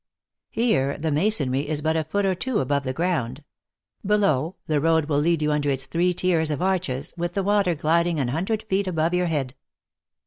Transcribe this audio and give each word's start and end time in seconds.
Here, 0.49 0.97
the 0.97 1.11
masonry 1.11 1.67
is 1.69 1.83
but 1.83 1.95
a 1.95 2.03
foot 2.03 2.25
or 2.25 2.33
two 2.33 2.57
above 2.59 2.81
the 2.85 2.91
ground; 2.91 3.43
below, 4.03 4.55
the 4.65 4.81
road 4.81 5.05
will 5.05 5.19
lead 5.19 5.43
you 5.43 5.51
under 5.51 5.69
its 5.69 5.85
three 5.85 6.11
tiers 6.11 6.49
of 6.49 6.59
arches, 6.59 7.13
with 7.17 7.35
the 7.35 7.43
water 7.43 7.75
gliding 7.75 8.19
an 8.19 8.29
hundred 8.29 8.63
feet 8.63 8.87
above 8.87 9.13
your 9.13 9.27
head. 9.27 9.53